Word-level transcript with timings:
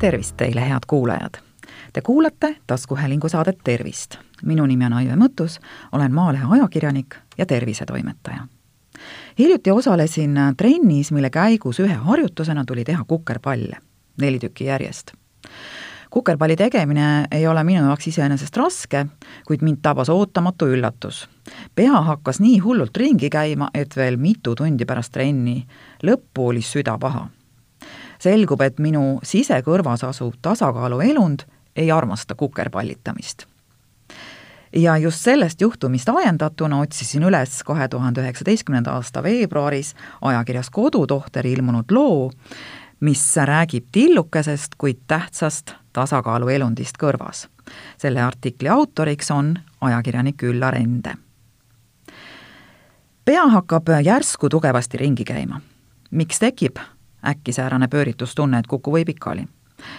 tervist 0.00 0.36
teile, 0.36 0.60
head 0.60 0.86
kuulajad! 0.86 1.34
Te 1.92 2.00
kuulate 2.00 2.56
taskuhäälingu 2.66 3.28
saadet 3.28 3.58
Tervist. 3.64 4.16
minu 4.42 4.66
nimi 4.66 4.86
on 4.86 4.92
Aive 4.92 5.12
Mõttus, 5.12 5.60
olen 5.92 6.14
Maalehe 6.14 6.44
ajakirjanik 6.50 7.16
ja 7.38 7.46
tervisetoimetaja. 7.46 8.46
hiljuti 9.38 9.70
osalesin 9.70 10.34
trennis, 10.56 11.12
mille 11.12 11.30
käigus 11.30 11.80
ühe 11.80 11.94
harjutusena 11.94 12.64
tuli 12.64 12.84
teha 12.84 13.04
kukerpalle, 13.04 13.76
neli 14.20 14.38
tükki 14.38 14.64
järjest. 14.64 15.12
kukerpalli 16.10 16.56
tegemine 16.56 17.26
ei 17.30 17.46
ole 17.46 17.64
minu 17.64 17.84
jaoks 17.84 18.06
iseenesest 18.06 18.56
raske, 18.56 19.06
kuid 19.46 19.62
mind 19.62 19.78
tabas 19.82 20.08
ootamatu 20.08 20.66
üllatus. 20.66 21.28
pea 21.74 22.00
hakkas 22.02 22.40
nii 22.40 22.58
hullult 22.58 22.96
ringi 22.96 23.30
käima, 23.30 23.68
et 23.74 23.96
veel 23.96 24.16
mitu 24.16 24.54
tundi 24.54 24.84
pärast 24.84 25.12
trenni 25.12 25.66
lõppu 26.02 26.48
oli 26.48 26.62
süda 26.62 26.98
paha 26.98 27.28
selgub, 28.20 28.60
et 28.60 28.78
minu 28.78 29.18
sisekõrvas 29.26 30.04
asuv 30.06 30.36
tasakaaluelund 30.42 31.46
ei 31.76 31.90
armasta 31.90 32.34
kukerpallitamist. 32.34 33.46
ja 34.76 34.96
just 34.96 35.18
sellest 35.20 35.60
juhtumist 35.60 36.08
ajendatuna 36.08 36.78
otsisin 36.80 37.22
üles 37.26 37.62
kahe 37.66 37.88
tuhande 37.88 38.20
üheksateistkümnenda 38.20 38.92
aasta 38.92 39.22
veebruaris 39.22 39.94
ajakirjas 40.20 40.70
Kodutohter 40.70 41.46
ilmunud 41.46 41.90
loo, 41.90 42.30
mis 43.00 43.36
räägib 43.36 43.84
tillukesest, 43.92 44.74
kuid 44.78 44.98
tähtsast 45.06 45.74
tasakaaluelundist 45.92 46.98
kõrvas. 47.02 47.48
selle 47.98 48.22
artikli 48.22 48.68
autoriks 48.68 49.30
on 49.30 49.58
ajakirjanik 49.80 50.42
Üllar 50.42 50.74
Ende. 50.74 51.14
pea 53.24 53.46
hakkab 53.46 53.88
järsku 54.04 54.48
tugevasti 54.48 54.98
ringi 54.98 55.24
käima. 55.24 55.60
miks 56.10 56.38
tekib 56.38 56.78
äkisäärane 57.26 57.88
pööritustunne, 57.88 58.58
et 58.58 58.66
kuku 58.66 58.92
või 58.92 59.04
pikali. 59.04 59.46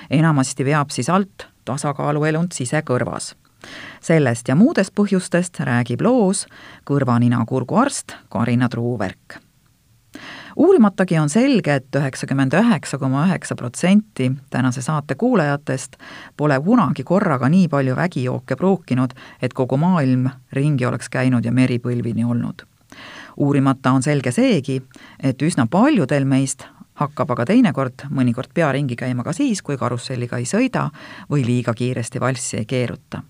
enamasti 0.10 0.66
veab 0.66 0.90
siis 0.90 1.10
alt 1.10 1.48
tasakaaluelund 1.66 2.52
sisekõrvas. 2.52 3.36
sellest 4.02 4.48
ja 4.48 4.56
muudest 4.56 4.96
põhjustest 4.96 5.60
räägib 5.60 6.02
loos 6.02 6.48
kõrva-nina-kurguarst 6.86 8.16
Karina 8.30 8.70
Truuverk 8.70 9.42
uurimatagi 10.56 11.18
on 11.20 11.30
selge 11.30 11.76
et, 11.76 11.86
et 11.86 11.96
üheksakümmend 12.02 12.54
üheksa 12.54 12.98
koma 13.00 13.26
üheksa 13.28 13.56
protsenti 13.56 14.32
tänase 14.50 14.82
saate 14.82 15.16
kuulajatest 15.16 15.98
pole 16.38 16.60
kunagi 16.60 17.04
korraga 17.04 17.50
nii 17.50 17.68
palju 17.68 17.96
vägijooke 17.96 18.56
pruukinud, 18.56 19.14
et 19.42 19.54
kogu 19.54 19.78
maailm 19.78 20.30
ringi 20.54 20.86
oleks 20.86 21.10
käinud 21.10 21.46
ja 21.46 21.52
meri 21.52 21.80
põlvini 21.80 22.26
olnud. 22.26 22.62
uurimata 23.38 23.92
on 23.92 24.04
selge 24.04 24.32
seegi, 24.32 24.82
et 25.24 25.42
üsna 25.42 25.68
paljudel 25.68 26.26
meist 26.26 26.66
hakkab 27.02 27.34
aga 27.36 27.46
teinekord 27.50 28.06
mõnikord 28.14 28.54
pea 28.54 28.72
ringi 28.76 28.98
käima 29.00 29.26
ka 29.26 29.34
siis, 29.36 29.62
kui 29.66 29.78
karusselliga 29.78 30.40
ei 30.42 30.48
sõida 30.50 30.88
või 31.32 31.46
liiga 31.46 31.74
kiiresti 31.74 32.22
valssi 32.22 32.62
ei 32.62 32.66
keeruta. 32.66 33.24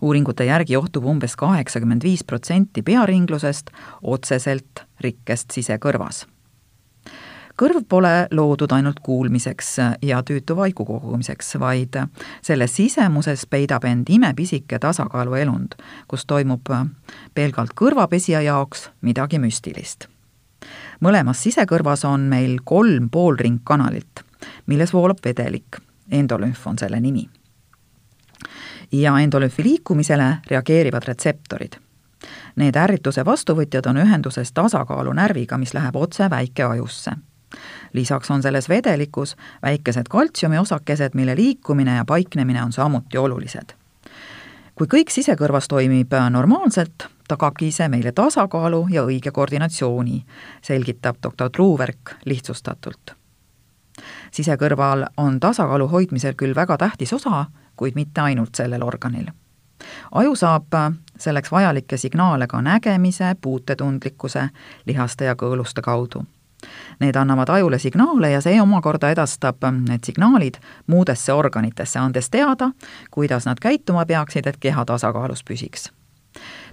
uuringute 0.00 0.44
järgi 0.44 0.72
johtub 0.72 1.04
umbes 1.04 1.36
kaheksakümmend 1.36 2.04
viis 2.04 2.24
protsenti 2.24 2.82
pearinglusest 2.82 3.70
otseselt 4.02 4.84
rikkest 5.00 5.50
sisekõrvas. 5.50 6.26
kõrv 7.56 7.84
pole 7.88 8.28
loodud 8.30 8.72
ainult 8.72 9.00
kuulmiseks 9.00 9.76
ja 10.02 10.22
tüütu 10.22 10.56
vaiku 10.56 10.84
kogumiseks, 10.84 11.58
vaid 11.58 11.96
selle 12.42 12.66
sisemuses 12.66 13.46
peidab 13.46 13.84
end 13.84 14.08
imepisike 14.08 14.78
tasakaaluelund, 14.78 15.74
kus 16.08 16.26
toimub 16.26 16.68
pelgalt 17.34 17.72
kõrvapesija 17.74 18.42
jaoks 18.42 18.90
midagi 19.00 19.38
müstilist 19.38 20.08
mõlemas 21.00 21.42
sisekõrvas 21.42 22.04
on 22.04 22.28
meil 22.30 22.58
kolm 22.64 23.10
poolringkanalit, 23.10 24.22
milles 24.66 24.92
voolab 24.92 25.22
vedelik, 25.24 25.80
endolümf 26.10 26.66
on 26.66 26.78
selle 26.78 27.00
nimi. 27.00 27.28
ja 28.92 29.18
endolümfi 29.18 29.62
liikumisele 29.64 30.36
reageerivad 30.46 31.04
retseptorid. 31.04 31.72
Need 32.56 32.76
ärrituse 32.76 33.24
vastuvõtjad 33.24 33.86
on 33.90 33.96
ühenduses 33.96 34.52
tasakaalunärviga, 34.52 35.58
mis 35.58 35.74
läheb 35.74 35.96
otse 35.96 36.30
väikeajusse 36.30 37.12
lisaks 37.92 38.30
on 38.30 38.42
selles 38.42 38.68
vedelikus 38.68 39.36
väikesed 39.62 40.08
kaltsiumiosakesed, 40.10 41.10
mille 41.14 41.36
liikumine 41.36 41.96
ja 41.96 42.04
paiknemine 42.04 42.62
on 42.62 42.72
samuti 42.72 43.18
olulised. 43.18 43.85
Kui 44.76 44.86
kõik 44.86 45.10
sisekõrvas 45.10 45.68
toimib 45.72 46.12
normaalselt, 46.30 47.06
tagabki 47.28 47.70
see 47.72 47.88
meile 47.88 48.12
tasakaalu 48.12 48.86
ja 48.92 49.06
õige 49.08 49.32
koordinatsiooni, 49.32 50.18
selgitab 50.62 51.16
doktor 51.22 51.50
Truuverk 51.50 52.16
lihtsustatult. 52.24 53.16
sisekõrval 54.30 55.06
on 55.16 55.40
tasakaalu 55.40 55.88
hoidmisel 55.88 56.34
küll 56.34 56.54
väga 56.54 56.76
tähtis 56.76 57.12
osa, 57.12 57.46
kuid 57.76 57.94
mitte 57.94 58.20
ainult 58.20 58.54
sellel 58.54 58.82
organil. 58.82 59.26
aju 60.12 60.36
saab 60.36 60.74
selleks 61.18 61.52
vajalikke 61.52 61.96
signaale 61.96 62.46
ka 62.46 62.62
nägemise, 62.62 63.36
puutetundlikkuse, 63.40 64.48
lihaste 64.86 65.24
ja 65.24 65.34
kõõluste 65.34 65.80
kaudu. 65.80 66.24
Need 67.00 67.16
annavad 67.16 67.48
ajule 67.48 67.78
signaale 67.78 68.30
ja 68.30 68.40
see 68.40 68.60
omakorda 68.60 69.10
edastab 69.10 69.64
need 69.88 70.04
signaalid 70.04 70.58
muudesse 70.86 71.32
organitesse, 71.32 71.98
andes 71.98 72.30
teada, 72.30 72.70
kuidas 73.10 73.46
nad 73.46 73.60
käituma 73.60 74.06
peaksid, 74.06 74.46
et 74.46 74.56
keha 74.60 74.84
tasakaalus 74.84 75.44
püsiks 75.44 75.90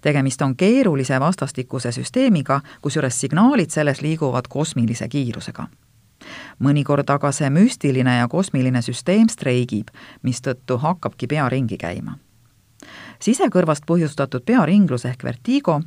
tegemist 0.04 0.42
on 0.42 0.56
keerulise 0.56 1.20
vastastikuse 1.20 1.92
süsteemiga, 1.92 2.59
kusjuures 2.81 3.20
signaalid 3.22 3.70
selles 3.70 4.02
liiguvad 4.02 4.50
kosmilise 4.50 5.08
kiirusega. 5.08 5.68
mõnikord 6.64 7.10
aga 7.10 7.31
see 7.36 7.50
müstiline 7.50 8.18
ja 8.18 8.28
kosmiline 8.28 8.81
süsteem 8.81 9.28
streigib, 9.30 9.88
mistõttu 10.24 10.78
hakkabki 10.78 11.28
pea 11.28 11.50
ringi 11.50 11.78
käima. 11.78 12.18
sisekõrvast 13.20 13.84
põhjustatud 13.86 14.46
pearinglus 14.46 15.06
ehk 15.06 15.24
vertigo 15.24 15.81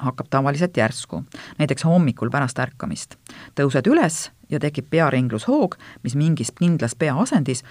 hakkab 0.00 0.26
tavaliselt 0.30 0.76
järsku, 0.76 1.24
näiteks 1.58 1.84
hommikul 1.84 2.30
pärast 2.30 2.58
ärkamist. 2.58 3.16
tõused 3.54 3.86
üles 3.86 4.30
ja 4.50 4.60
tekib 4.60 4.90
pearinglushoog, 4.90 5.76
mis 6.02 6.16
mingis 6.16 6.52
kindlas 6.52 6.94
peaasendis 6.94 7.64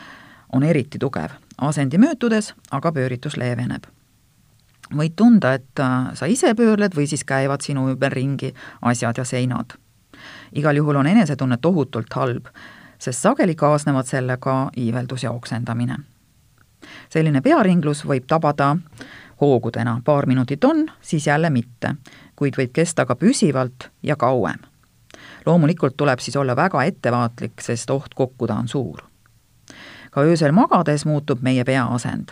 on 0.53 0.63
eriti 0.63 0.99
tugev. 0.99 1.29
asendi 1.57 1.97
möödudes 1.97 2.53
aga 2.71 2.91
pööritus 2.91 3.37
leeveneb 3.37 3.87
võid 4.95 5.13
tunda, 5.15 5.53
et 5.53 5.79
äh, 5.79 6.09
sa 6.13 6.25
ise 6.25 6.53
pöörled 6.57 6.95
või 6.97 7.07
siis 7.07 7.23
käivad 7.23 7.61
sinu 7.61 7.87
ümber 7.91 8.13
ringi 8.13 8.53
asjad 8.81 9.17
ja 9.17 9.25
seinad. 9.25 9.77
igal 10.51 10.75
juhul 10.75 10.95
on 10.95 11.07
enesetunne 11.07 11.57
tohutult 11.57 12.13
halb, 12.13 12.47
sest 12.99 13.21
sageli 13.21 13.55
kaasnevad 13.55 14.05
sellega 14.05 14.71
iiveldus 14.77 15.23
ja 15.23 15.31
oksendamine. 15.31 15.97
selline 17.09 17.41
pearinglus 17.41 18.05
võib 18.05 18.25
tabada 18.27 18.77
hoogudena, 19.41 20.01
paar 20.05 20.25
minutit 20.25 20.63
on, 20.63 20.87
siis 21.01 21.27
jälle 21.27 21.49
mitte, 21.49 21.95
kuid 22.35 22.57
võib 22.57 22.73
kesta 22.73 23.05
ka 23.05 23.15
püsivalt 23.15 23.89
ja 24.03 24.15
kauem. 24.15 24.59
loomulikult 25.45 25.97
tuleb 25.97 26.19
siis 26.19 26.35
olla 26.35 26.55
väga 26.55 26.83
ettevaatlik, 26.83 27.61
sest 27.61 27.89
oht 27.89 28.13
kukkuda 28.13 28.53
on 28.53 28.67
suur. 28.67 29.01
ka 30.11 30.21
öösel 30.21 30.51
magades 30.51 31.05
muutub 31.05 31.41
meie 31.41 31.63
pea 31.63 31.85
asend 31.85 32.31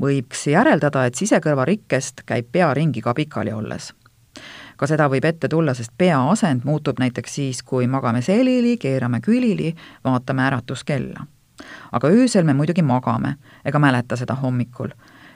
võiks 0.00 0.46
järeldada, 0.50 1.04
et 1.06 1.14
sisekõrvarikkest 1.14 2.22
käib 2.26 2.50
pea 2.52 2.72
ringi 2.74 3.02
ka 3.02 3.14
pikali 3.14 3.52
olles. 3.52 3.92
ka 4.76 4.86
seda 4.86 5.08
võib 5.08 5.24
ette 5.24 5.48
tulla, 5.48 5.74
sest 5.74 5.92
pea 5.98 6.18
asend 6.30 6.64
muutub 6.64 6.98
näiteks 7.00 7.34
siis, 7.34 7.62
kui 7.62 7.86
magame 7.86 8.22
selili, 8.22 8.76
keerame 8.76 9.20
külili, 9.20 9.74
vaatame 10.04 10.42
äratuskella. 10.42 11.26
aga 11.92 12.08
öösel 12.08 12.44
me 12.44 12.54
muidugi 12.54 12.82
magame 12.82 13.36
ega 13.64 13.78
mäleta 13.78 14.16
seda 14.16 14.34
hommikul 14.34 14.90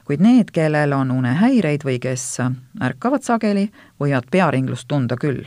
kuid 0.05 0.21
need, 0.21 0.51
kellel 0.53 0.93
on 0.93 1.11
unehäireid 1.11 1.85
või 1.85 1.99
kes 1.99 2.37
ärkavad 2.81 3.23
sageli, 3.23 3.69
võivad 3.99 4.29
pearinglust 4.31 4.87
tunda 4.87 5.15
küll. 5.15 5.45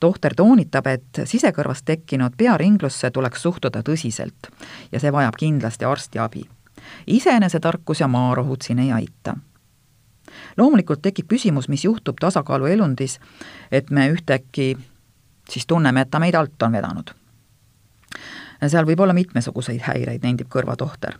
tohter 0.00 0.34
toonitab, 0.34 0.86
et 0.86 1.20
sisekõrvast 1.24 1.84
tekkinud 1.84 2.32
pearinglusse 2.36 3.10
tuleks 3.10 3.42
suhtuda 3.42 3.82
tõsiselt 3.82 4.50
ja 4.92 5.00
see 5.00 5.12
vajab 5.12 5.36
kindlasti 5.36 5.84
arstiabi 5.84 6.48
iseenesetarkus 7.06 8.00
ja 8.00 8.08
maarohud 8.08 8.62
siin 8.62 8.78
ei 8.78 8.92
aita. 8.92 9.36
loomulikult 10.56 11.02
tekib 11.02 11.26
küsimus, 11.26 11.68
mis 11.68 11.84
juhtub 11.84 12.16
tasakaaluelundis, 12.20 13.20
et 13.72 13.90
me 13.90 14.08
ühtäkki 14.10 14.78
siis 15.50 15.66
tunneme, 15.66 16.00
et 16.00 16.10
ta 16.10 16.18
meid 16.18 16.34
alt 16.34 16.62
on 16.62 16.72
vedanud. 16.72 17.10
Seal 18.68 18.86
võib 18.86 19.00
olla 19.00 19.14
mitmesuguseid 19.16 19.80
häireid, 19.80 20.22
nendib 20.22 20.48
kõrvatohter. 20.52 21.16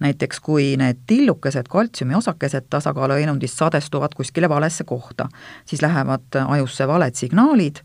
näiteks 0.00 0.40
kui 0.40 0.76
need 0.76 1.04
tillukesed 1.06 1.68
kaltsiumiosakesed 1.68 2.66
tasakaaluelundist 2.70 3.58
sadestuvad 3.58 4.14
kuskile 4.14 4.48
valesse 4.48 4.84
kohta, 4.84 5.28
siis 5.64 5.82
lähevad 5.82 6.40
ajusse 6.48 6.88
valed 6.88 7.14
signaalid 7.14 7.82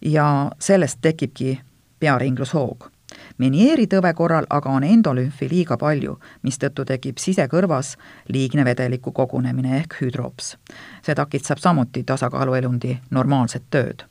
ja 0.00 0.50
sellest 0.58 0.98
tekibki 1.00 1.60
pearinglushoog 1.98 2.90
Menieeritõve 3.38 4.12
korral 4.16 4.46
aga 4.50 4.72
on 4.72 4.84
endolümfi 4.86 5.48
liiga 5.50 5.76
palju, 5.80 6.16
mistõttu 6.46 6.86
tekib 6.88 7.20
sisekõrvas 7.22 7.94
liigne 8.32 8.64
vedeliku 8.64 9.12
kogunemine 9.12 9.76
ehk 9.80 10.00
hüdrops. 10.00 10.56
see 11.02 11.14
takistab 11.14 11.58
samuti 11.58 12.02
tasakaaluelundi 12.02 12.98
normaalset 13.10 13.62
tööd. 13.70 14.04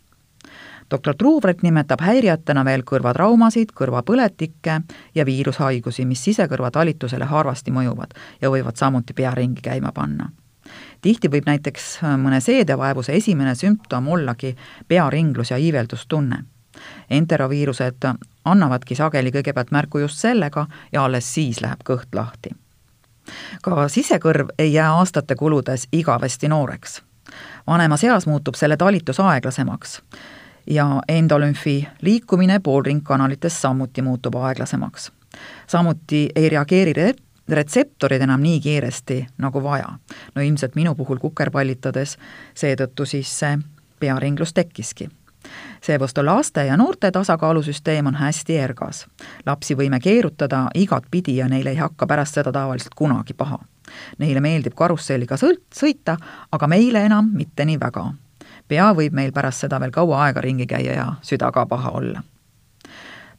Doktor 0.92 1.16
Truubret 1.16 1.62
nimetab 1.62 2.02
häirijatena 2.02 2.66
veel 2.66 2.84
kõrvatraumasid, 2.86 3.74
kõrvapõletikke 3.76 4.82
ja 5.16 5.26
viirushaigusi, 5.26 6.06
mis 6.06 6.24
sisekõrva 6.24 6.72
talitusele 6.72 7.26
harvasti 7.26 7.72
mõjuvad 7.72 8.16
ja 8.42 8.50
võivad 8.50 8.78
samuti 8.78 9.14
pea 9.14 9.32
ringi 9.36 9.62
käima 9.62 9.92
panna. 9.92 10.30
tihti 11.02 11.30
võib 11.30 11.46
näiteks 11.46 12.00
mõne 12.18 12.40
seedevaevuse 12.42 13.14
esimene 13.14 13.56
sümptom 13.56 14.08
ollagi 14.08 14.56
pearinglus 14.88 15.52
ja 15.52 15.58
iiveldustunne. 15.58 16.44
enteroviirused 17.10 18.06
annavadki 18.46 18.96
sageli 18.96 19.32
kõigepealt 19.32 19.72
märku 19.72 20.00
just 20.00 20.18
sellega 20.18 20.68
ja 20.92 21.06
alles 21.06 21.34
siis 21.34 21.62
läheb 21.62 21.80
kõht 21.84 22.16
lahti. 22.16 22.50
ka 23.62 23.88
sisekõrv 23.88 24.50
ei 24.58 24.74
jää 24.74 24.92
aastate 24.92 25.36
kuludes 25.36 25.88
igavesti 25.92 26.48
nooreks 26.48 27.02
vanemas 27.68 28.04
eas 28.04 28.28
muutub 28.28 28.56
selle 28.56 28.78
talitus 28.78 29.20
aeglasemaks 29.20 30.02
ja 30.68 31.02
endolümfi 31.08 31.88
liikumine 32.02 32.60
poolringkanalites 32.60 33.62
samuti 33.62 34.02
muutub 34.02 34.36
aeglasemaks. 34.36 35.12
samuti 35.68 36.30
ei 36.36 36.50
reageeri 36.50 36.94
re-, 36.94 37.14
retseptorid 37.50 38.22
enam 38.22 38.42
nii 38.42 38.60
kiiresti 38.60 39.28
nagu 39.38 39.64
vaja. 39.64 39.90
no 40.36 40.42
ilmselt 40.42 40.76
minu 40.76 40.96
puhul 40.96 41.18
kukerpallitades 41.18 42.18
seetõttu 42.54 43.06
siis 43.06 43.40
see 43.40 43.58
pearinglus 44.00 44.54
tekkiski 44.54 45.10
seevastu 45.82 46.26
laste 46.26 46.66
ja 46.66 46.78
noorte 46.78 47.12
tasakaalusüsteem 47.12 48.08
on 48.08 48.16
hästi 48.16 48.58
ergas. 48.58 49.06
lapsi 49.46 49.76
võime 49.76 50.00
keerutada 50.00 50.68
igatpidi 50.76 51.38
ja 51.38 51.48
neile 51.48 51.70
ei 51.70 51.76
hakka 51.76 52.08
pärast 52.08 52.34
seda 52.34 52.52
tavaliselt 52.52 52.96
kunagi 52.96 53.34
paha. 53.34 53.60
Neile 54.18 54.42
meeldib 54.42 54.74
karusselliga 54.76 55.38
sõlt-, 55.38 55.68
sõita, 55.76 56.18
aga 56.52 56.68
meile 56.68 57.06
enam 57.06 57.30
mitte 57.34 57.66
nii 57.66 57.80
väga 57.80 58.12
pea 58.68 58.94
võib 58.94 59.14
meil 59.14 59.32
pärast 59.32 59.66
seda 59.66 59.80
veel 59.80 59.92
kaua 59.92 60.24
aega 60.26 60.42
ringi 60.42 60.68
käia 60.68 60.94
ja 60.94 61.08
süda 61.22 61.52
ka 61.52 61.66
paha 61.66 61.92
olla. 61.92 62.24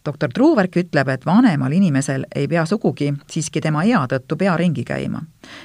doktor 0.05 0.31
Truuverk 0.35 0.77
ütleb, 0.77 1.09
et 1.09 1.27
vanemal 1.27 1.73
inimesel 1.73 2.27
ei 2.35 2.49
pea 2.49 2.65
sugugi 2.67 3.13
siiski 3.31 3.61
tema 3.61 3.85
ea 3.85 4.05
tõttu 4.07 4.37
pea 4.37 4.57
ringi 4.57 4.85
käima. 4.85 5.23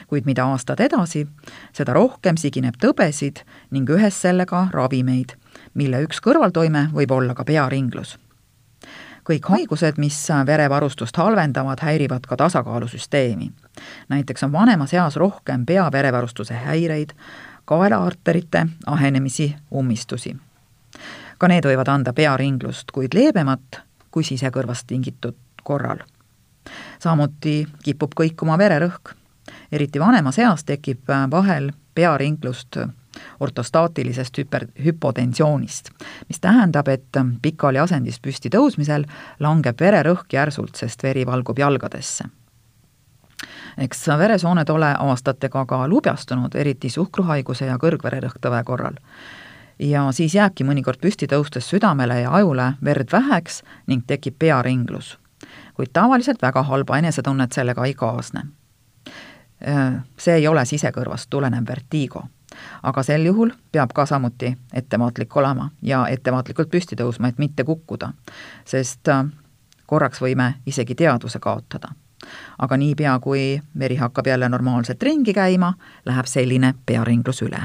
kuid 0.08 0.26
mida 0.26 0.46
aastad 0.46 0.80
edasi, 0.80 1.28
seda 1.74 1.94
rohkem 1.94 2.38
sigineb 2.38 2.76
tõbesid 2.82 3.44
ning 3.72 3.90
ühes 3.90 4.22
sellega 4.22 4.68
ravimeid, 4.72 5.38
mille 5.74 6.04
üks 6.04 6.22
kõrvaltoime 6.22 6.90
võib 6.94 7.12
olla 7.12 7.34
ka 7.34 7.44
pearinglus 7.44 8.18
kõik 9.28 9.48
haigused, 9.54 10.00
mis 10.02 10.18
verevarustust 10.46 11.18
halvendavad, 11.18 11.80
häirivad 11.82 12.26
ka 12.28 12.38
tasakaalusüsteemi. 12.38 13.52
näiteks 14.10 14.44
on 14.44 14.52
vanemas 14.52 14.94
eas 14.94 15.16
rohkem 15.16 15.66
pea-verevarustuse 15.66 16.54
häireid, 16.54 17.14
kaelaarterite 17.72 18.66
ahenemisi, 18.86 19.56
ummistusi. 19.72 20.36
ka 21.38 21.48
need 21.48 21.66
võivad 21.66 21.88
anda 21.88 22.12
pearinglust, 22.14 22.92
kuid 22.92 23.16
leebemat 23.16 23.80
kui 24.12 24.24
sisekõrvast 24.28 24.88
tingitud 24.88 25.38
korral. 25.64 26.04
samuti 27.00 27.68
kipub 27.84 28.12
kõikuma 28.20 28.58
vererõhk. 28.58 29.14
eriti 29.72 30.00
vanemas 30.00 30.40
eas 30.40 30.64
tekib 30.64 31.08
vahel 31.32 31.72
pearinglust 31.96 32.78
ortostaatilisest 33.40 34.38
hüper, 34.38 34.68
hüpotensioonist, 34.84 35.90
mis 36.28 36.40
tähendab, 36.40 36.88
et 36.88 37.24
pikali 37.42 37.80
asendist 37.80 38.22
püsti 38.22 38.50
tõusmisel 38.50 39.08
langeb 39.40 39.80
vererõhk 39.80 40.34
järsult, 40.34 40.76
sest 40.76 41.04
veri 41.04 41.26
valgub 41.26 41.60
jalgadesse 41.60 42.28
eks 43.78 44.08
veresooned 44.08 44.70
ole 44.70 44.96
aastatega 45.00 45.66
ka 45.66 45.88
lubjastunud, 45.88 46.56
eriti 46.56 46.90
suhkruhaiguse 46.90 47.66
ja 47.66 47.78
kõrgvererõhktõve 47.78 48.64
korral. 48.64 48.96
ja 49.80 50.12
siis 50.12 50.36
jääbki 50.36 50.64
mõnikord 50.64 51.00
püsti 51.02 51.28
tõustes 51.28 51.70
südamele 51.70 52.20
ja 52.22 52.32
ajule 52.32 52.74
verd 52.84 53.12
väheks 53.12 53.64
ning 53.88 54.04
tekib 54.08 54.36
pearinglus. 54.40 55.18
kuid 55.74 55.90
tavaliselt 55.94 56.42
väga 56.42 56.64
halba 56.64 56.98
enesetunnet 56.98 57.52
sellega 57.52 57.86
ei 57.86 57.94
kaasne. 57.94 58.42
See 60.18 60.34
ei 60.34 60.48
ole 60.48 60.66
sisekõrvast 60.66 61.30
tulenev 61.30 61.68
vertiigo 61.68 62.24
aga 62.84 63.04
sel 63.04 63.26
juhul 63.26 63.52
peab 63.72 63.94
ka 63.94 64.06
samuti 64.06 64.58
ettevaatlik 64.74 65.36
olema 65.38 65.70
ja 65.82 66.06
ettevaatlikult 66.08 66.70
püsti 66.70 66.96
tõusma, 66.96 67.30
et 67.30 67.40
mitte 67.40 67.64
kukkuda, 67.64 68.12
sest 68.66 69.10
korraks 69.86 70.22
võime 70.22 70.54
isegi 70.66 70.96
teadvuse 70.96 71.40
kaotada 71.40 71.94
aga 72.58 72.78
niipea, 72.78 73.20
kui 73.20 73.62
veri 73.80 73.96
hakkab 73.96 74.28
jälle 74.28 74.50
normaalselt 74.50 75.04
ringi 75.04 75.34
käima, 75.34 75.74
läheb 76.06 76.26
selline 76.26 76.74
pearinglus 76.86 77.42
üle. 77.42 77.62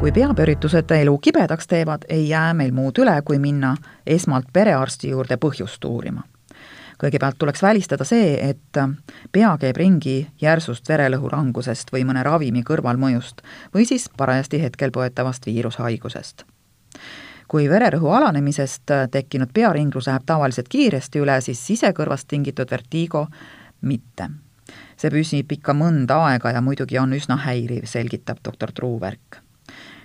Kui 0.00 0.12
peapööritused 0.12 0.90
elu 0.90 1.18
kibedaks 1.18 1.66
teevad, 1.66 2.04
ei 2.08 2.28
jää 2.28 2.54
meil 2.54 2.70
muud 2.72 2.98
üle, 3.02 3.16
kui 3.24 3.40
minna 3.42 3.74
esmalt 4.06 4.52
perearsti 4.52 5.10
juurde 5.10 5.36
põhjust 5.40 5.84
uurima 5.84 6.22
kõigepealt 7.02 7.38
tuleks 7.38 7.62
välistada 7.62 8.04
see, 8.04 8.50
et 8.50 8.80
pea 9.32 9.52
käib 9.60 9.76
ringi 9.76 10.16
järsust 10.40 10.88
verelõhu 10.88 11.30
langusest 11.32 11.92
või 11.92 12.04
mõne 12.08 12.24
ravimi 12.24 12.62
kõrvalmõjust 12.66 13.42
või 13.74 13.86
siis 13.88 14.08
parajasti 14.16 14.62
hetkel 14.62 14.90
põetavast 14.90 15.46
viirushaigusest. 15.46 16.44
kui 17.48 17.68
vererõhu 17.70 18.10
alanemisest 18.10 18.90
tekkinud 19.10 19.52
pearinglus 19.54 20.06
läheb 20.06 20.22
tavaliselt 20.26 20.68
kiiresti 20.68 21.18
üle, 21.18 21.40
siis 21.40 21.66
sisekõrvast 21.66 22.28
tingitud 22.28 22.70
vertiigo 22.70 23.26
mitte. 23.80 24.28
see 24.96 25.10
püsib 25.10 25.52
ikka 25.52 25.72
mõnda 25.74 26.24
aega 26.26 26.50
ja 26.50 26.60
muidugi 26.60 26.98
on 26.98 27.12
üsna 27.12 27.36
häiriv, 27.36 27.84
selgitab 27.84 28.38
doktor 28.44 28.72
Truuverk 28.72 29.42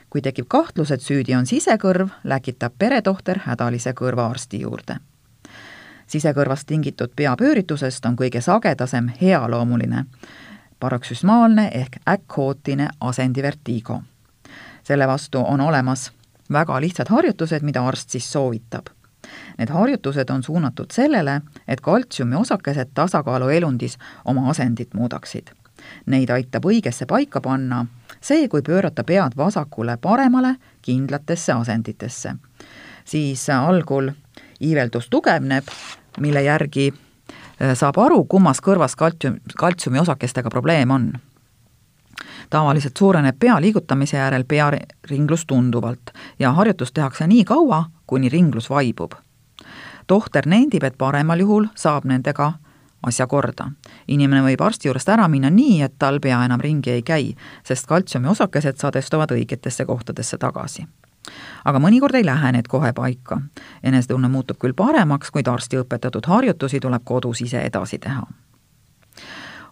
kui 0.10 0.22
tekib 0.22 0.48
kahtlus, 0.48 0.92
et 0.92 1.02
süüdi 1.02 1.36
on 1.36 1.46
sisekõrv, 1.46 2.10
läkitab 2.24 2.74
peretohter 2.78 3.40
hädalise 3.46 3.94
kõrvaarsti 3.94 4.60
juurde 4.60 4.98
sisekõrvast 6.12 6.68
tingitud 6.68 7.13
peapööritusest 7.16 8.06
on 8.06 8.18
kõige 8.19 8.42
sagedasem 8.42 9.10
healoomuline 9.22 10.06
paroksüsmaalne 10.80 11.68
ehk 11.74 11.98
äkkhootine 12.10 12.90
asendivertiigo. 13.00 14.02
selle 14.84 15.08
vastu 15.08 15.40
on 15.48 15.62
olemas 15.62 16.12
väga 16.52 16.81
lihtsad 16.81 17.08
harjutused, 17.10 17.62
mida 17.62 17.88
arst 17.88 18.10
siis 18.10 18.31
soovitab. 18.31 18.86
Need 19.58 19.69
harjutused 19.69 20.30
on 20.30 20.44
suunatud 20.44 20.92
sellele, 20.92 21.42
et 21.68 21.81
kaltsiumi 21.81 22.36
osakesed 22.36 22.89
tasakaalu 22.94 23.50
elundis 23.50 23.98
oma 24.25 24.50
asendit 24.50 24.94
muudaksid. 24.94 25.48
Neid 26.06 26.30
aitab 26.30 26.65
õigesse 26.65 27.06
paika 27.06 27.41
panna 27.41 27.86
see, 28.22 28.48
kui 28.48 28.62
pöörata 28.62 29.03
pead 29.03 29.38
vasakule 29.38 29.98
paremale 29.98 30.56
kindlatesse 30.82 31.53
asenditesse. 31.53 32.36
siis 33.06 33.50
algul 33.50 34.12
iiveldus 34.62 35.10
tugevneb 35.10 35.63
mille 36.20 36.44
järgi 36.44 36.94
äh, 36.94 37.74
saab 37.74 37.98
aru, 37.98 38.24
kummas 38.25 38.62
kõrvas 38.62 38.96
kaltsium, 38.98 39.39
kaltsiumi 39.58 40.00
osakestega 40.00 40.50
probleem 40.50 40.91
on. 40.91 41.13
tavaliselt 42.50 42.98
suureneb 42.98 43.36
pea 43.39 43.62
liigutamise 43.62 44.18
järel 44.18 44.44
pearinglus 44.44 45.46
tunduvalt 45.46 46.12
ja 46.39 46.51
harjutust 46.51 46.94
tehakse 46.94 47.27
nii 47.27 47.44
kaua, 47.46 47.86
kuni 48.08 48.30
ringlus 48.30 48.70
vaibub. 48.70 49.13
tohter 50.08 50.48
nendib, 50.48 50.84
et 50.84 50.98
paremal 50.98 51.39
juhul 51.39 51.68
saab 51.75 52.06
nendega 52.06 52.53
asja 53.03 53.27
korda. 53.27 53.72
inimene 54.08 54.41
võib 54.41 54.62
arsti 54.62 54.88
juurest 54.88 55.10
ära 55.10 55.27
minna 55.27 55.50
nii, 55.50 55.82
et 55.82 55.94
tal 56.00 56.20
pea 56.20 56.46
enam 56.46 56.60
ringi 56.60 56.91
ei 56.91 57.01
käi, 57.01 57.36
sest 57.63 57.88
kaltsiumi 57.88 58.27
osakesed 58.27 58.77
sadestuvad 58.77 59.32
õigetesse 59.32 59.86
kohtadesse 59.86 60.38
tagasi 60.38 60.88
aga 61.66 61.80
mõnikord 61.80 62.16
ei 62.16 62.25
lähe 62.25 62.51
need 62.51 62.68
kohe 62.68 62.94
paika. 62.94 63.42
enesetunne 63.84 64.28
muutub 64.28 64.58
küll 64.58 64.74
paremaks, 64.74 65.32
kuid 65.32 65.48
arsti 65.48 65.78
õpetatud 65.82 66.28
harjutusi 66.28 66.80
tuleb 66.80 67.01
kodus 67.06 67.42
ise 67.42 67.62
edasi 67.62 68.00
teha. 68.00 68.28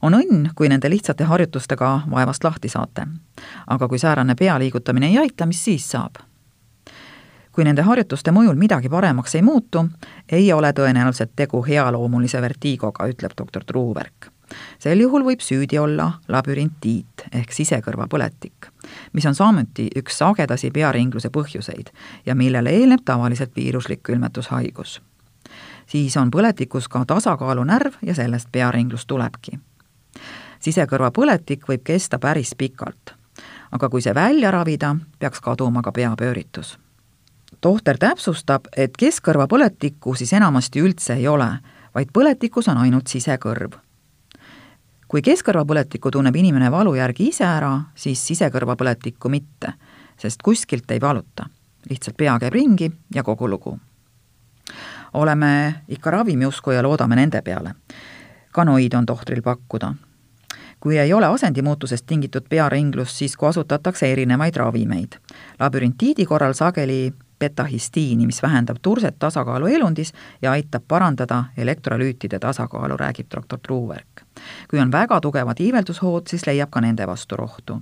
on 0.01 0.13
õnn, 0.13 0.49
kui 0.55 0.69
nende 0.69 0.89
lihtsate 0.89 1.23
harjutustega 1.23 2.01
vaevast 2.11 2.43
lahti 2.43 2.69
saate. 2.69 3.07
aga 3.67 3.87
kui 3.87 3.99
säärane 3.99 4.35
pea 4.35 4.59
liigutamine 4.59 5.07
ei 5.07 5.17
aita, 5.17 5.45
mis 5.45 5.63
siis 5.65 5.91
saab? 5.91 6.15
kui 7.51 7.63
nende 7.63 7.81
harjutuste 7.81 8.31
mõjul 8.31 8.55
midagi 8.55 8.89
paremaks 8.89 9.35
ei 9.35 9.41
muutu, 9.41 9.89
ei 10.31 10.53
ole 10.53 10.71
tõenäoliselt 10.71 11.31
tegu 11.35 11.65
healoomulise 11.65 12.41
vertiigoga, 12.41 13.07
ütleb 13.07 13.31
doktor 13.37 13.63
Truuverk 13.63 14.38
sel 14.79 14.99
juhul 14.99 15.23
võib 15.25 15.43
süüdi 15.43 15.79
olla 15.79 16.11
labürintiit 16.27 17.25
ehk 17.31 17.53
sisekõrvapõletik, 17.53 18.69
mis 19.13 19.25
on 19.25 19.35
samuti 19.35 19.89
üks 19.99 20.17
sagedasi 20.21 20.71
pearingluse 20.71 21.29
põhjuseid 21.33 21.91
ja 22.25 22.35
millele 22.35 22.73
eelneb 22.73 23.05
tavaliselt 23.05 23.55
viiruslik 23.55 24.03
külmetushaigus. 24.03 25.01
siis 25.85 26.17
on 26.17 26.31
põletikus 26.31 26.87
ka 26.87 27.05
tasakaalunärv 27.05 27.93
ja 28.01 28.15
sellest 28.15 28.49
pearinglus 28.51 29.05
tulebki. 29.05 29.59
sisekõrvapõletik 30.59 31.67
võib 31.67 31.83
kesta 31.83 32.19
päris 32.19 32.55
pikalt, 32.55 33.15
aga 33.71 33.89
kui 33.89 34.01
see 34.01 34.15
välja 34.15 34.51
ravida, 34.51 34.95
peaks 35.19 35.39
kaduma 35.39 35.81
ka 35.81 35.91
peapööritus 35.91 36.77
tohter 37.61 37.97
täpsustab, 37.97 38.67
et 38.77 38.97
keskkõrvapõletikku 38.97 40.15
siis 40.15 40.33
enamasti 40.33 40.79
üldse 40.79 41.13
ei 41.13 41.27
ole, 41.27 41.49
vaid 41.95 42.11
põletikus 42.13 42.69
on 42.71 42.77
ainult 42.77 43.07
sisekõrv 43.07 43.79
kui 45.09 45.23
keskkõrvapõletikku 45.25 46.11
tunneb 46.13 46.35
inimene 46.37 46.69
valu 46.71 46.93
järgi 46.95 47.31
ise 47.33 47.45
ära, 47.47 47.71
siis 47.97 48.21
sisekõrvapõletikku 48.29 49.31
mitte, 49.33 49.73
sest 50.17 50.43
kuskilt 50.45 50.91
ei 50.91 51.01
valuta. 51.01 51.49
lihtsalt 51.89 52.17
pea 52.17 52.39
käib 52.39 52.53
ringi 52.53 52.91
ja 53.15 53.23
kogu 53.23 53.49
lugu. 53.49 53.79
oleme 55.13 55.83
ikka 55.87 56.11
ravimiusku 56.11 56.71
ja 56.71 56.83
loodame 56.83 57.15
nende 57.15 57.41
peale. 57.41 57.73
kanoid 58.51 58.93
on 58.93 59.05
tohtril 59.05 59.41
pakkuda. 59.41 59.93
kui 60.79 60.97
ei 60.97 61.13
ole 61.13 61.25
asendimuutusest 61.25 62.05
tingitud 62.05 62.45
pearinglust, 62.49 63.15
siis 63.17 63.37
kasutatakse 63.37 64.11
erinevaid 64.11 64.55
ravimeid. 64.55 65.15
labürintiidi 65.59 66.25
korral 66.25 66.53
sageli 66.53 67.13
betahistiini, 67.39 68.25
mis 68.25 68.43
vähendab 68.43 68.77
turset 68.81 69.15
tasakaalu 69.19 69.67
elundis 69.67 70.13
ja 70.41 70.51
aitab 70.51 70.83
parandada 70.87 71.43
elektrolüütide 71.57 72.39
tasakaalu, 72.39 72.97
räägib 72.97 73.27
doktor 73.35 73.59
Truuverk. 73.59 74.21
kui 74.69 74.79
on 74.79 74.91
väga 74.91 75.21
tugevad 75.21 75.59
iiveldushood, 75.59 76.27
siis 76.27 76.47
leiab 76.47 76.69
ka 76.69 76.81
nende 76.81 77.07
vastu 77.07 77.35
rohtu. 77.35 77.81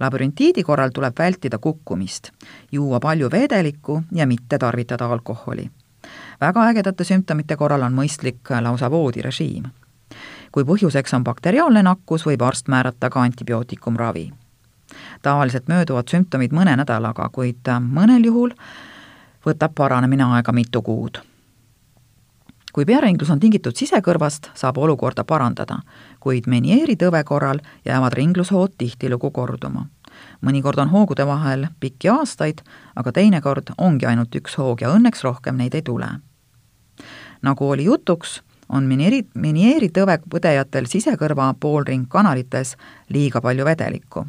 labürintiidi 0.00 0.62
korral 0.62 0.90
tuleb 0.94 1.18
vältida 1.18 1.58
kukkumist, 1.58 2.30
juua 2.72 3.00
palju 3.00 3.30
vedelikku 3.30 4.02
ja 4.12 4.26
mitte 4.26 4.58
tarvitada 4.58 5.06
alkoholi. 5.06 5.70
väga 6.40 6.64
ägedate 6.68 7.04
sümptomite 7.04 7.56
korral 7.56 7.82
on 7.82 7.94
mõistlik 7.94 8.60
lausa 8.60 8.90
voodirežiim. 8.90 9.64
kui 10.52 10.64
põhjuseks 10.64 11.14
on 11.14 11.24
bakteriaalne 11.24 11.82
nakkus, 11.82 12.26
võib 12.26 12.42
arst 12.42 12.68
määrata 12.68 13.10
ka 13.10 13.20
antibiootikumravi 13.20 14.32
tavaliselt 15.22 15.68
mööduvad 15.68 16.08
sümptomid 16.10 16.54
mõne 16.56 16.76
nädalaga, 16.76 17.28
kuid 17.32 17.68
äh, 17.68 17.80
mõnel 17.80 18.24
juhul 18.24 18.54
võtab 19.46 19.74
paranemine 19.74 20.24
aega 20.24 20.52
mitu 20.52 20.82
kuud. 20.82 21.20
kui 22.72 22.84
pearinglus 22.86 23.30
on 23.30 23.40
tingitud 23.40 23.74
sisekõrvast, 23.74 24.52
saab 24.54 24.76
olukorda 24.78 25.24
parandada, 25.24 25.80
kuid 26.20 26.46
Menieri 26.46 26.94
tõve 26.96 27.24
korral 27.24 27.58
jäävad 27.84 28.12
ringlushood 28.12 28.76
tihtilugu 28.78 29.30
korduma. 29.30 29.86
mõnikord 30.42 30.78
on 30.78 30.88
hoogude 30.88 31.26
vahel 31.26 31.66
pikki 31.80 32.08
aastaid, 32.08 32.62
aga 32.96 33.12
teinekord 33.12 33.72
ongi 33.78 34.06
ainult 34.06 34.34
üks 34.34 34.56
hoog 34.58 34.80
ja 34.80 34.88
õnneks 34.88 35.24
rohkem 35.24 35.56
neid 35.56 35.74
ei 35.74 35.82
tule. 35.82 36.08
nagu 37.42 37.70
oli 37.70 37.84
jutuks, 37.84 38.42
on 38.68 38.84
Menieri, 38.84 39.26
Menieri 39.34 39.88
tõve 39.88 40.20
põdejatel 40.30 40.86
sisekõrva 40.86 41.54
poolringkanalites 41.60 42.76
liiga 43.08 43.40
palju 43.40 43.64
vedelikku 43.64 44.26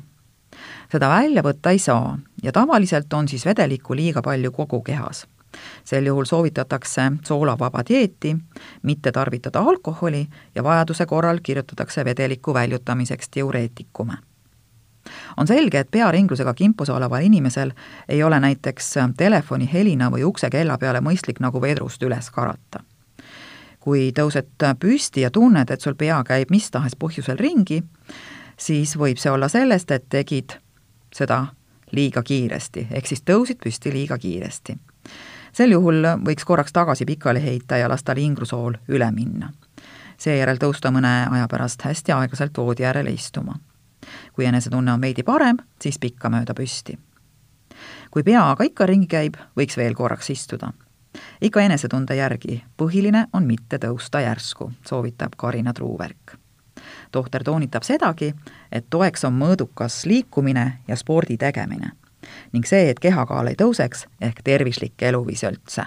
seda 0.92 1.10
välja 1.10 1.44
võtta 1.44 1.72
ei 1.72 1.80
saa 1.80 2.18
ja 2.44 2.52
tavaliselt 2.52 3.14
on 3.14 3.28
siis 3.28 3.46
vedelikku 3.46 3.96
liiga 3.96 4.22
palju 4.22 4.52
kogu 4.52 4.82
kehas. 4.82 5.28
sel 5.84 6.06
juhul 6.06 6.26
soovitatakse 6.26 7.12
soolavaba 7.28 7.84
dieeti, 7.90 8.38
mitte 8.84 9.12
tarvitada 9.12 9.60
alkoholi 9.60 10.28
ja 10.56 10.64
vajaduse 10.64 11.06
korral 11.06 11.40
kirjutatakse 11.44 12.06
vedeliku 12.06 12.54
väljutamiseks 12.54 13.30
diureetikume 13.36 14.18
on 15.38 15.48
selge, 15.48 15.80
et 15.80 15.92
pearinglusega 15.92 16.54
kimpus 16.54 16.90
oleval 16.90 17.24
inimesel 17.26 17.72
ei 18.10 18.24
ole 18.24 18.40
näiteks 18.40 18.94
telefoni 19.18 19.70
helina 19.74 20.10
või 20.12 20.24
uksekella 20.24 20.78
peale 20.78 21.02
mõistlik 21.02 21.40
nagu 21.40 21.62
vedrust 21.62 22.04
üles 22.04 22.30
karata. 22.32 22.84
kui 23.80 24.12
tõused 24.14 24.62
püsti 24.80 25.22
ja 25.22 25.32
tunned, 25.32 25.72
et 25.72 25.82
sul 25.82 25.96
pea 25.98 26.24
käib 26.24 26.52
mis 26.54 26.72
tahes 26.72 26.94
põhjusel 26.96 27.38
ringi, 27.38 27.84
siis 28.58 28.94
võib 28.98 29.18
see 29.18 29.32
olla 29.32 29.50
sellest, 29.50 29.92
et 29.92 30.06
tegid 30.10 30.61
seda 31.14 31.46
liiga 31.92 32.24
kiiresti, 32.24 32.88
ehk 32.92 33.08
siis 33.08 33.24
tõusid 33.28 33.60
püsti 33.64 33.92
liiga 33.94 34.18
kiiresti. 34.18 34.78
sel 35.54 35.72
juhul 35.72 36.06
võiks 36.26 36.46
korraks 36.46 36.74
tagasi 36.74 37.06
pikali 37.06 37.44
heita 37.44 37.78
ja 37.78 37.90
lasta 37.90 38.16
lingrusool 38.16 38.78
üle 38.88 39.12
minna. 39.12 39.52
seejärel 40.18 40.58
tõusta 40.58 40.92
mõne 40.92 41.28
aja 41.32 41.48
pärast 41.48 41.82
hästi 41.82 42.12
aeglaselt 42.12 42.58
voodi 42.58 42.86
äärele 42.86 43.12
istuma. 43.12 43.60
kui 44.34 44.46
enesetunne 44.46 44.94
on 44.94 45.02
veidi 45.02 45.24
parem, 45.24 45.58
siis 45.82 46.00
pikkamööda 46.00 46.54
püsti. 46.54 46.98
kui 48.12 48.24
pea 48.24 48.52
aga 48.52 48.64
ikka 48.64 48.86
ringi 48.86 49.08
käib, 49.08 49.36
võiks 49.58 49.78
veel 49.78 49.94
korraks 49.94 50.30
istuda. 50.30 50.74
ikka 51.42 51.62
enesetunde 51.62 52.16
järgi, 52.16 52.64
põhiline 52.78 53.28
on 53.34 53.44
mitte 53.44 53.78
tõusta 53.78 54.22
järsku, 54.22 54.72
soovitab 54.86 55.36
Karina 55.38 55.74
Truuverk 55.74 56.41
tohter 57.12 57.44
toonitab 57.44 57.84
sedagi, 57.84 58.34
et 58.72 58.86
toeks 58.90 59.26
on 59.26 59.34
mõõdukas 59.34 60.06
liikumine 60.06 60.84
ja 60.88 60.96
spordi 60.96 61.38
tegemine 61.38 61.92
ning 62.52 62.66
see, 62.68 62.90
et 62.90 63.00
kehakaal 63.00 63.52
ei 63.52 63.58
tõuseks, 63.60 64.06
ehk 64.22 64.44
tervislik 64.44 65.02
eluviis 65.02 65.44
üldse. 65.48 65.86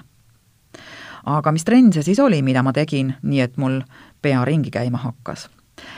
aga 1.25 1.53
mis 1.53 1.65
trenn 1.65 1.93
see 1.93 2.03
siis 2.03 2.21
oli, 2.21 2.43
mida 2.43 2.63
ma 2.63 2.73
tegin, 2.73 3.15
nii 3.23 3.41
et 3.41 3.57
mul 3.57 3.81
pea 4.23 4.45
ringi 4.45 4.71
käima 4.71 4.99
hakkas? 4.99 5.49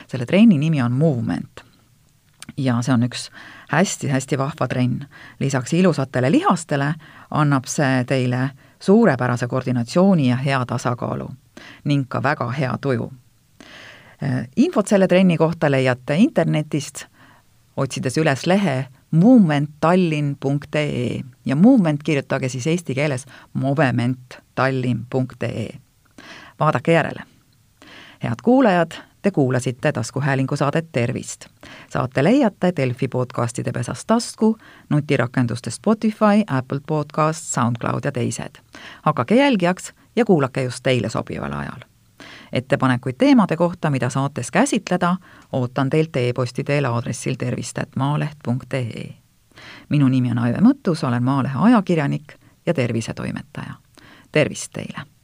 selle 0.07 0.27
trenni 0.27 0.59
nimi 0.59 0.83
on 0.83 0.93
Movement. 0.93 1.65
ja 2.57 2.83
see 2.83 2.95
on 2.95 3.03
üks 3.03 3.31
hästi-hästi 3.73 4.39
vahva 4.39 4.69
trenn. 4.69 5.07
lisaks 5.41 5.73
ilusatele 5.73 6.31
lihastele 6.31 6.95
annab 7.31 7.65
see 7.65 8.05
teile 8.05 8.51
suurepärase 8.81 9.47
koordinatsiooni 9.47 10.29
ja 10.29 10.37
hea 10.37 10.65
tasakaalu 10.67 11.29
ning 11.85 12.05
ka 12.09 12.23
väga 12.23 12.51
hea 12.51 12.79
tuju 12.81 13.13
infot 14.57 14.87
selle 14.87 15.09
trenni 15.09 15.37
kohta 15.37 15.71
leiate 15.71 16.17
internetist, 16.17 17.05
otsides 17.77 18.19
üles 18.19 18.47
lehe 18.47 18.87
movementtallinn.ee 19.11 21.21
ja 21.47 21.57
movement 21.57 22.03
kirjutage 22.03 22.49
siis 22.49 22.67
eesti 22.67 22.95
keeles 22.95 23.27
movementtallinn.ee. 23.53 25.69
vaadake 26.61 26.93
järele. 26.93 27.23
head 28.23 28.37
kuulajad, 28.43 28.93
te 29.23 29.31
kuulasite 29.31 29.93
taskuhäälingu 29.93 30.57
saadet 30.57 30.87
Tervist. 30.93 31.47
saate 31.91 32.25
leiate 32.25 32.73
Delfi 32.77 33.09
podcastide 33.09 33.73
pesast 33.73 34.07
tasku, 34.07 34.59
nutirakenduste 34.89 35.71
Spotify, 35.71 36.43
Apple 36.47 36.81
Podcast, 36.87 37.45
SoundCloud 37.45 38.01
ja 38.05 38.13
teised. 38.13 38.55
hakake 39.03 39.35
jälgijaks 39.35 39.93
ja 40.17 40.25
kuulake 40.25 40.63
just 40.63 40.83
teile 40.83 41.09
sobival 41.09 41.53
ajal 41.53 41.96
ettepanekuid 42.53 43.15
teemade 43.19 43.57
kohta, 43.57 43.91
mida 43.91 44.11
saates 44.11 44.51
käsitleda, 44.51 45.17
ootan 45.53 45.91
teilt 45.91 46.17
e-posti 46.17 46.65
teel 46.65 46.85
aadressil 46.85 47.35
tervist.maaleht.ee. 47.39 49.15
minu 49.89 50.09
nimi 50.09 50.31
on 50.31 50.39
Aive 50.39 50.59
Mõttus, 50.59 51.05
olen 51.07 51.23
Maalehe 51.23 51.59
ajakirjanik 51.59 52.35
ja 52.67 52.75
tervisetoimetaja. 52.75 53.75
tervist 54.33 54.73
teile! 54.73 55.16